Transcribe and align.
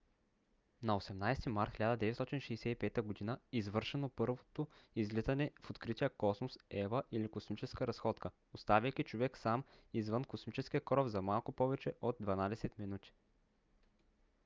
на 0.83 0.93
18 0.95 1.47
март 1.49 1.71
1965 1.77 3.25
г. 3.25 3.37
извършено 3.51 4.09
първото 4.09 4.67
излизане 4.95 5.51
в 5.65 5.69
открития 5.69 6.09
космос 6.09 6.57
eva 6.71 7.03
или 7.11 7.29
космическа 7.31 7.87
разходка 7.87 8.31
оставайки 8.53 9.03
човек 9.03 9.37
сам 9.37 9.63
извън 9.93 10.23
космическия 10.23 10.81
кораб 10.81 11.07
за 11.07 11.21
малко 11.21 11.51
повече 11.51 11.95
от 12.01 12.15
дванадесет 12.19 12.79
минути 12.79 13.13